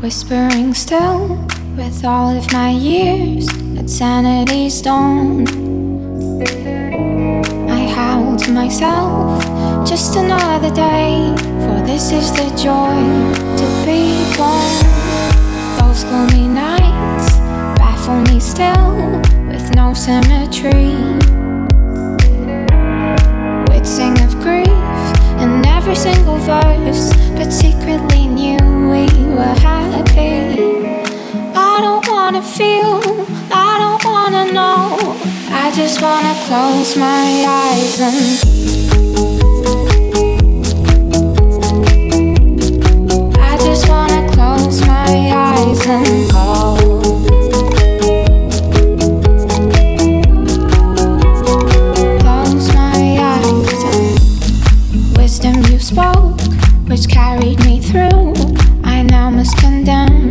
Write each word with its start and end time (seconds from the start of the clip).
Whispering 0.00 0.74
still 0.74 1.44
with 1.76 2.04
all 2.04 2.30
of 2.30 2.52
my 2.52 2.70
years 2.70 3.48
at 3.76 3.90
sanity's 3.90 4.80
dawn. 4.80 5.44
I 7.68 7.80
howl 7.88 8.36
to 8.36 8.52
myself, 8.52 9.42
just 9.84 10.14
another 10.14 10.72
day, 10.72 11.34
for 11.64 11.84
this 11.84 12.12
is 12.12 12.30
the 12.30 12.48
joy 12.56 12.94
to 13.58 13.66
be 13.84 14.22
born. 14.36 14.86
Those 15.80 16.04
gloomy 16.04 16.46
nights 16.46 17.36
baffle 17.76 18.20
me 18.32 18.38
still 18.38 19.20
with 19.48 19.74
no 19.74 19.94
symmetry. 19.94 20.94
We'd 23.68 23.84
every 25.88 26.12
single 26.12 26.36
verse, 26.36 27.14
but 27.34 27.50
secretly 27.50 28.26
knew 28.26 28.58
we 28.90 29.06
were 29.34 29.56
happy. 29.64 30.84
I 31.56 31.80
don't 31.80 32.06
wanna 32.06 32.42
feel, 32.42 33.00
I 33.50 33.78
don't 33.82 34.04
wanna 34.04 34.52
know. 34.52 35.16
I 35.48 35.72
just 35.74 36.02
wanna 36.02 36.34
close 36.46 36.94
my 36.94 37.44
eyes 37.62 38.00
and. 38.00 38.18
I 43.38 43.56
just 43.56 43.88
wanna 43.88 44.28
close 44.34 44.82
my 44.86 45.32
eyes 45.32 45.86
and 45.86 46.37
spoke, 55.88 56.38
which 56.86 57.08
carried 57.08 57.58
me 57.64 57.80
through. 57.80 58.34
I 58.84 59.02
now 59.02 59.30
must 59.30 59.56
condemn. 59.56 60.28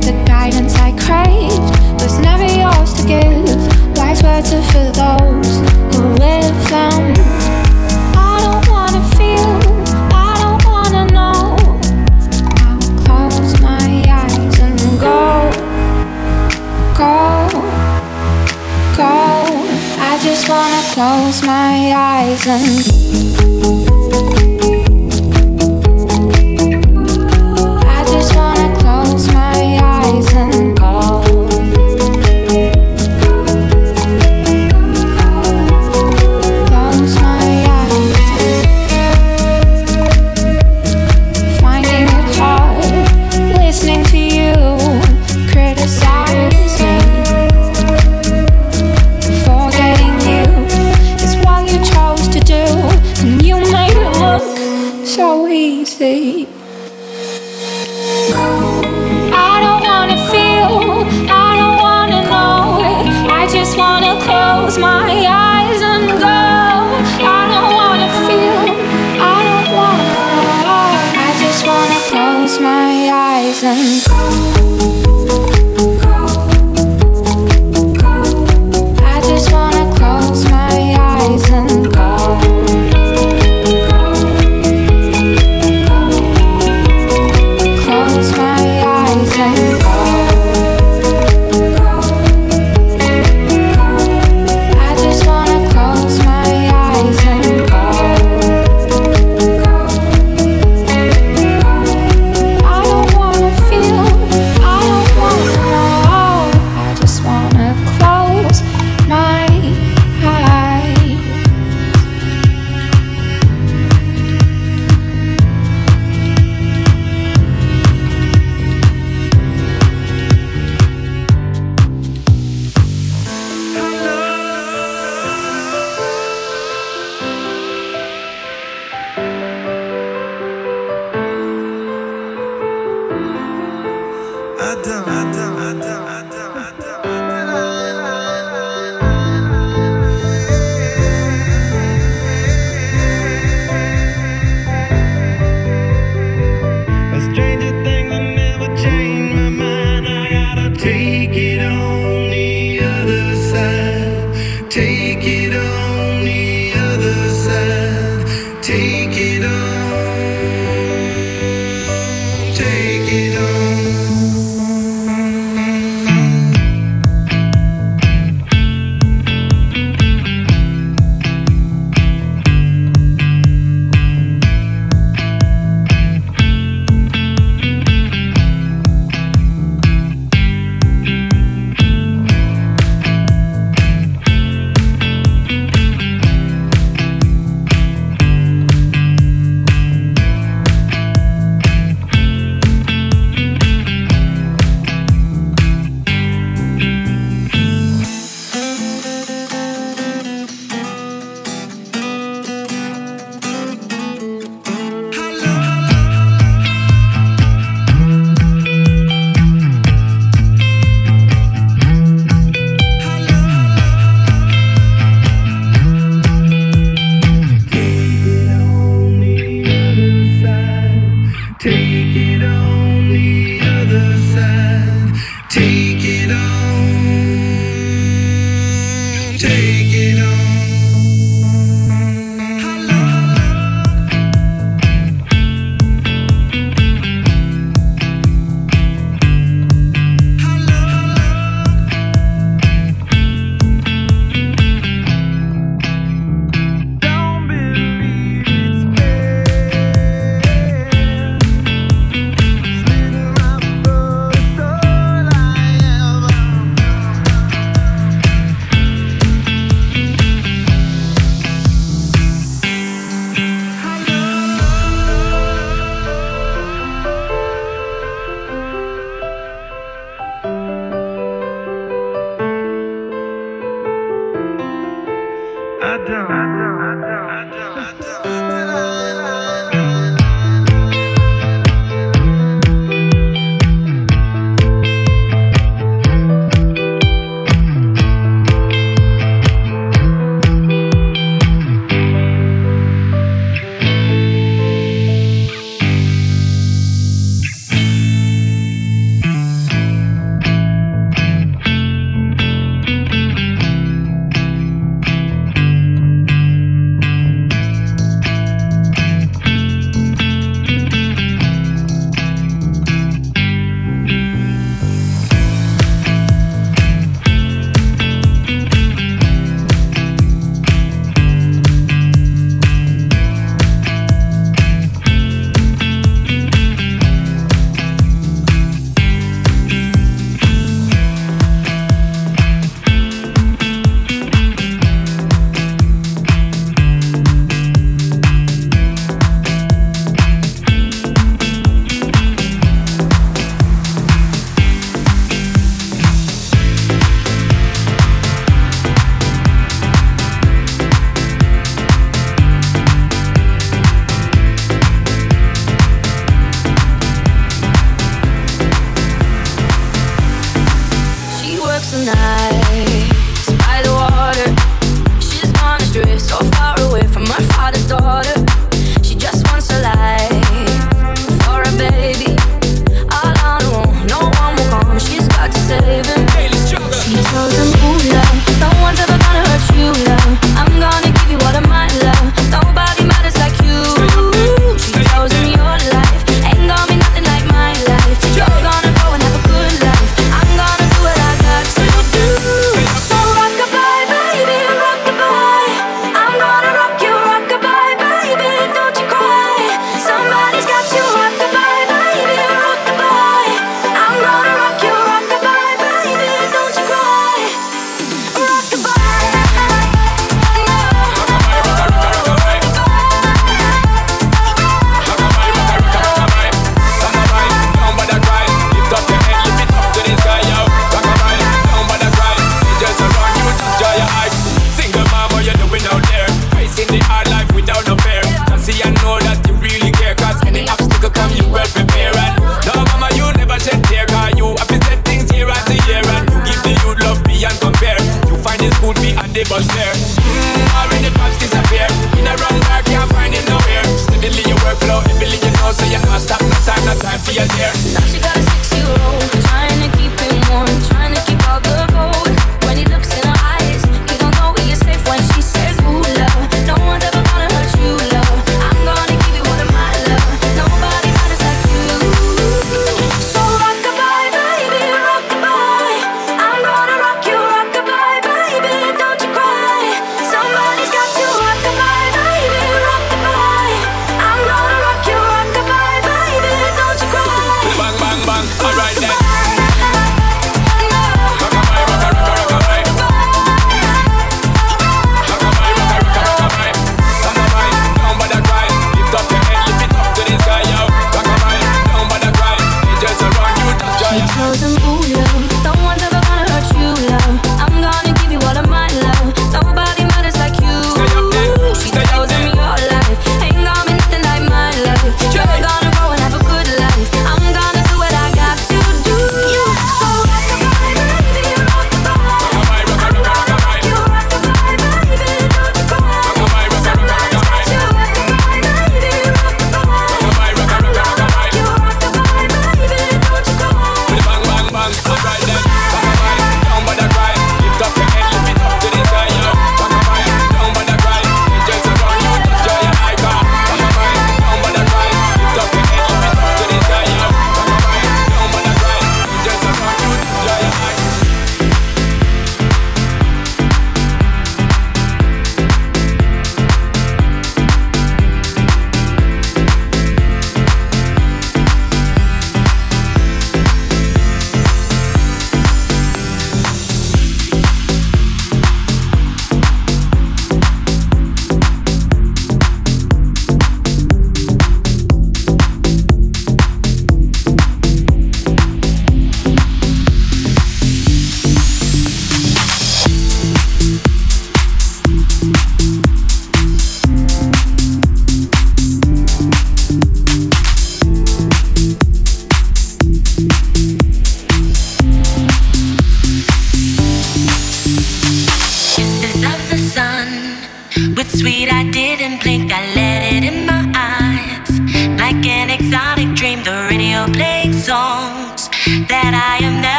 The 0.00 0.14
guidance 0.26 0.74
I 0.76 0.92
craved 0.92 2.02
was 2.02 2.18
never 2.20 2.46
yours 2.46 2.94
to 2.94 3.06
give. 3.06 3.98
Wise 3.98 4.22
words 4.22 4.54
are 4.54 4.62
for 4.72 4.90
those 4.92 5.31
close 20.94 21.42
my 21.46 21.94
eyes 21.96 22.46
and. 22.46 23.81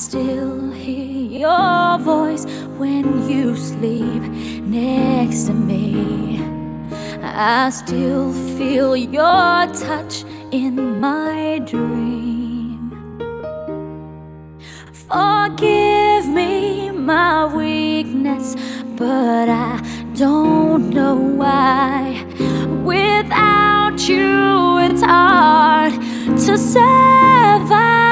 still 0.00 0.70
hear 0.70 1.40
your 1.40 1.98
voice 1.98 2.46
when 2.78 3.28
you 3.28 3.54
sleep 3.54 4.22
next 4.62 5.44
to 5.44 5.52
me. 5.52 6.40
I 7.22 7.68
still 7.68 8.32
feel 8.56 8.96
your 8.96 9.66
touch 9.84 10.24
in 10.52 11.00
my 11.00 11.60
dream. 11.66 12.90
Forgive 15.06 16.26
me 16.28 16.90
my 16.90 17.54
weakness, 17.54 18.56
but 18.96 19.50
I 19.50 19.82
don't 20.14 20.88
know 20.88 21.14
why. 21.14 22.24
Without 22.84 24.08
you, 24.08 24.78
it's 24.78 25.02
hard 25.02 25.92
to 25.92 26.56
survive. 26.56 28.09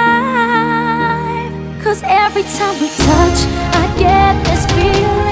Cause 1.89 2.03
every 2.03 2.43
time 2.43 2.79
we 2.83 2.89
touch 2.89 3.47
I 3.73 3.95
get 3.97 4.45
this 4.45 4.67
feeling. 4.73 5.28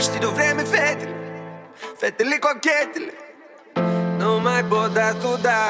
Știi 0.00 0.18
de 0.18 0.26
vreme 0.26 0.62
fetele 0.62 1.14
Fetele 1.96 2.38
cochetele 2.38 3.12
Nu 4.18 4.40
mai 4.40 4.64
pot 4.64 4.92
da 4.92 5.08
tu 5.12 5.38
da 5.42 5.64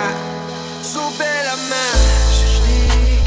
Sub 0.83 1.19
la 1.49 1.55
mea. 1.71 1.91
Și 2.37 2.47
știi 2.55 3.23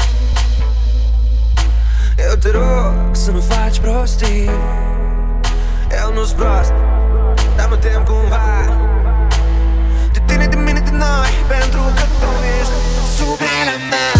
Eu 2.28 2.34
te 2.42 2.50
rog 2.50 2.94
să 3.12 3.30
nu 3.30 3.40
faci 3.40 3.78
prostii. 3.78 4.50
Eu 6.02 6.12
nu-s 6.12 6.32
prost 6.32 6.72
Dar 7.56 7.68
mă 7.68 7.76
tem 7.76 8.04
cumva. 8.04 8.74
De 10.12 10.22
tine, 10.26 10.46
de 10.46 10.56
mine, 10.56 10.80
de 10.80 10.90
noi 10.90 11.32
Pentru 11.48 11.80
că 11.96 12.02
tu 12.20 12.30
ești 12.60 12.72
sub 13.16 13.40
la 13.40 13.76
mea 13.90 14.19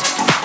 myself 0.00 0.39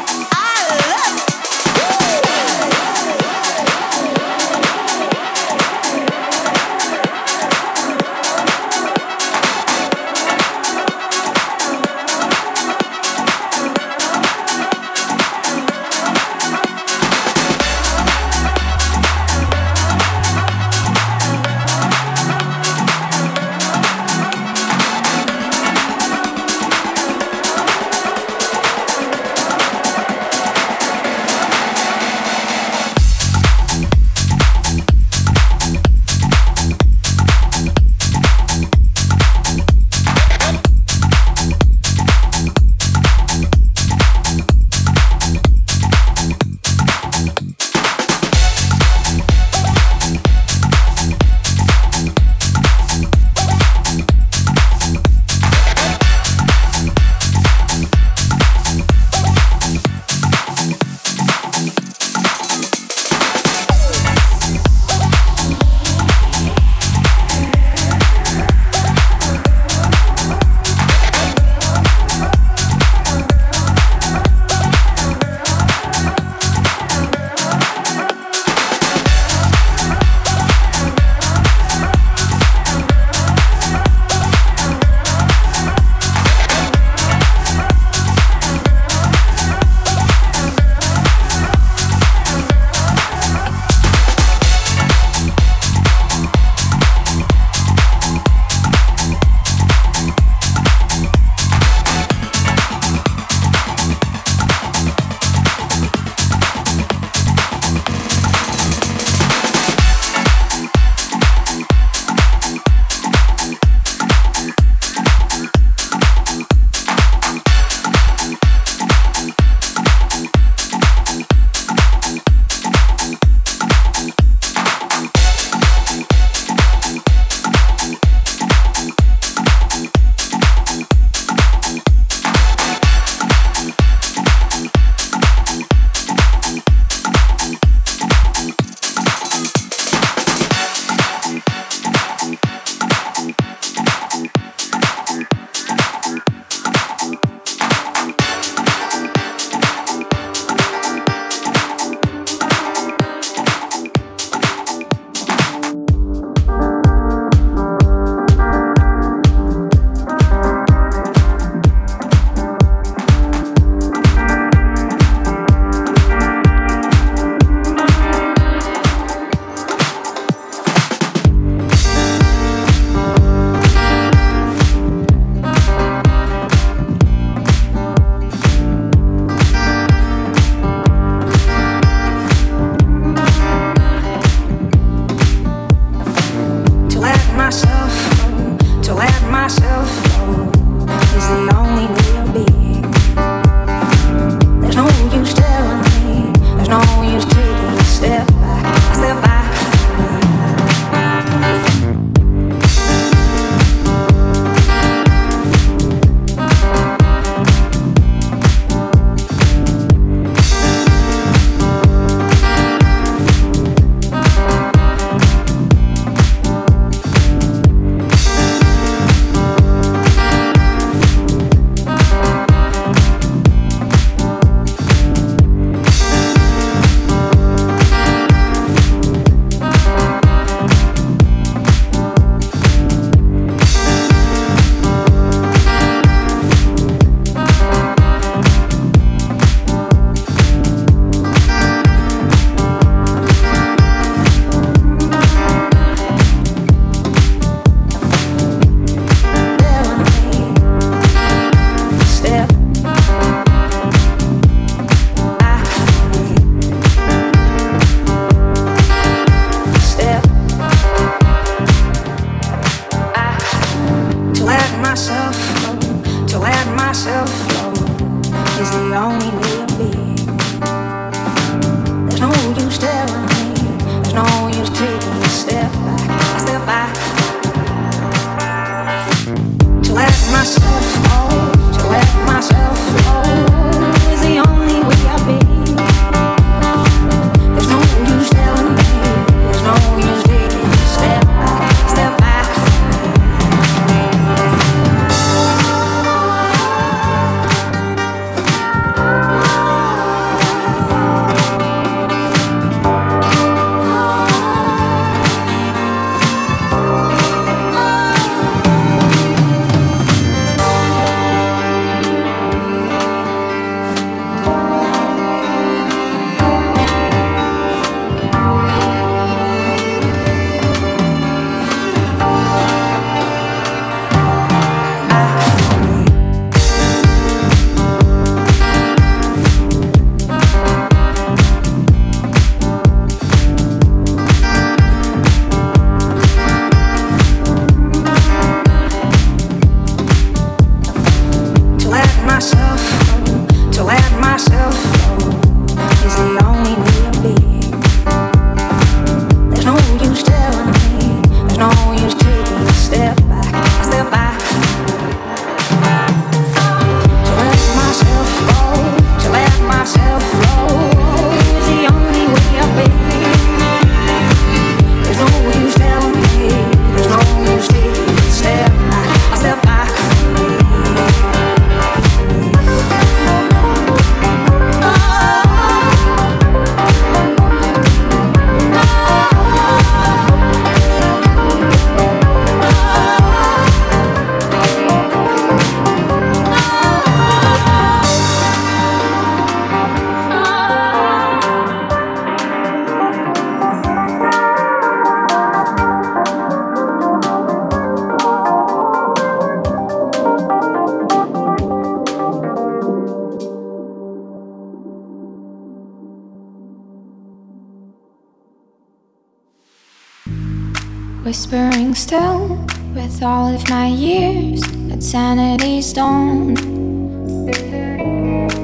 Whispering 411.36 411.94
still 411.96 412.66
with 412.94 413.22
all 413.22 413.54
of 413.54 413.70
my 413.70 413.88
years 413.88 414.64
at 414.90 415.04
sanity's 415.04 415.92
dawn. 415.92 416.56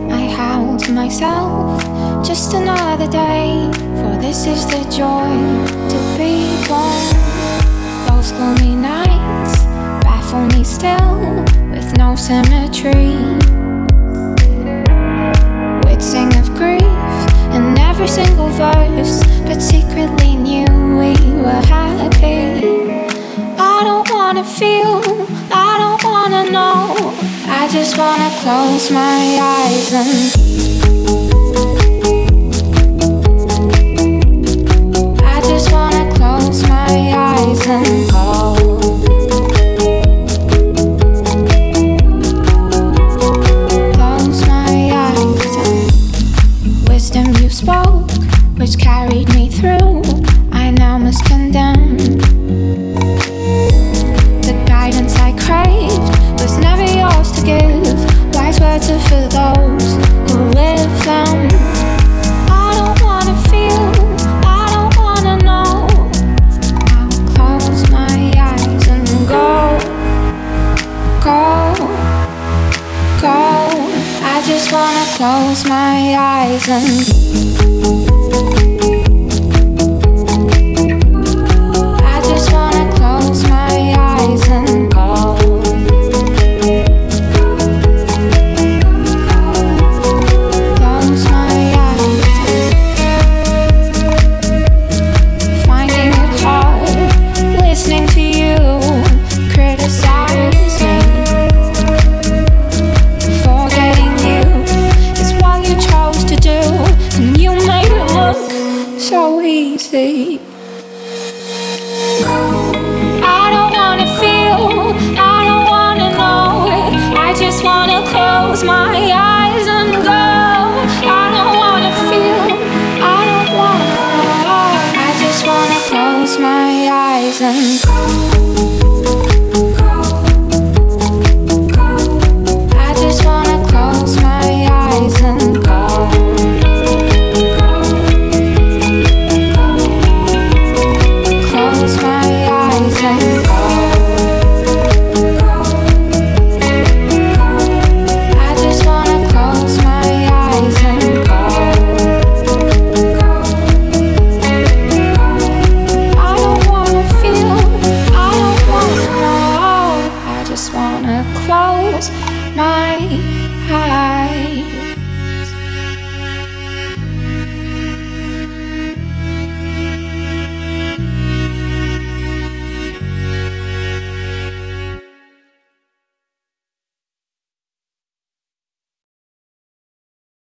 I 0.09 0.29
howl 0.29 0.77
to 0.77 0.93
myself, 0.93 1.83
just 2.25 2.53
another 2.53 3.11
day, 3.11 3.69
for 3.99 4.15
this 4.21 4.45
is 4.45 4.65
the 4.67 4.83
joy 4.89 5.35
to 5.91 5.99
be 6.17 6.47
born. 6.69 7.11
Those 8.07 8.31
gloomy 8.31 8.77
nights 8.77 9.65
baffle 10.05 10.45
me 10.57 10.63
still 10.63 11.43
with 11.71 11.97
no 11.97 12.15
symmetry. 12.15 13.17
We'd 15.83 16.01
sing 16.01 16.33
of 16.37 16.47
grief 16.55 16.81
in 17.53 17.77
every 17.79 18.07
single 18.07 18.47
verse, 18.47 19.19
but 19.45 19.61
secretly 19.61 20.35
knew 20.35 20.65
we 20.97 21.13
were 21.41 21.63
happy. 21.67 22.61
I 23.57 23.83
don't 23.83 24.09
wanna 24.11 24.43
feel, 24.43 25.01
I 25.51 25.71
don't 25.81 26.03
wanna 26.03 26.51
know. 26.51 27.13
I 27.47 27.67
just 27.71 27.97
wanna 27.97 28.29
close 28.41 28.91
my 28.91 29.37
eyes 29.41 29.93
and. 29.93 30.70